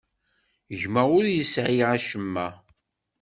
[0.81, 2.47] Gma ur yesɛi acemma.